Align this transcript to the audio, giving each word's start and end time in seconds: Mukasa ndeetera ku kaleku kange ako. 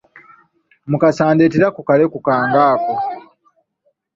Mukasa 0.89 1.23
ndeetera 1.35 1.67
ku 1.75 1.81
kaleku 1.89 2.17
kange 2.25 2.61
ako. 2.71 2.93